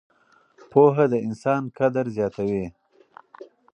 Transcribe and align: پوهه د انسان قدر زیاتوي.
پوهه 0.71 1.05
د 1.11 1.13
انسان 1.27 1.61
قدر 1.77 2.05
زیاتوي. 2.15 2.65